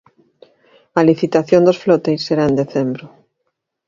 A 0.99 1.01
licitación 1.09 1.61
dos 1.67 1.81
floteis 1.83 2.21
será 2.27 2.43
en 2.47 2.55
decembro. 2.61 3.05